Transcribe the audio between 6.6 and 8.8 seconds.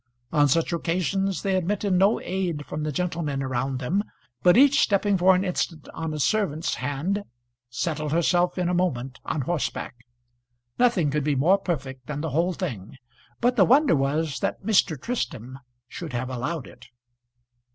hand, settled herself in a